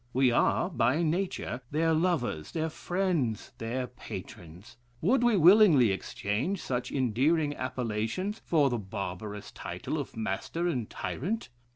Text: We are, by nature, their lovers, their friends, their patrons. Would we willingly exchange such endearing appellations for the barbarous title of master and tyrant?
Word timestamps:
We 0.13 0.31
are, 0.31 0.67
by 0.71 1.03
nature, 1.03 1.61
their 1.69 1.93
lovers, 1.93 2.53
their 2.53 2.71
friends, 2.71 3.51
their 3.59 3.85
patrons. 3.85 4.77
Would 4.99 5.21
we 5.23 5.37
willingly 5.37 5.91
exchange 5.91 6.59
such 6.59 6.91
endearing 6.91 7.55
appellations 7.55 8.41
for 8.43 8.71
the 8.71 8.79
barbarous 8.79 9.51
title 9.51 9.99
of 9.99 10.17
master 10.17 10.67
and 10.67 10.89
tyrant? 10.89 11.49